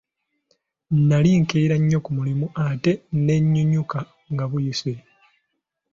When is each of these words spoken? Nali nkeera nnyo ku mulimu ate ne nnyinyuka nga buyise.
Nali 1.07 1.29
nkeera 1.41 1.75
nnyo 1.79 1.99
ku 2.05 2.09
mulimu 2.17 2.45
ate 2.67 2.91
ne 3.23 3.35
nnyinyuka 3.41 3.99
nga 4.31 4.45
buyise. 4.49 4.93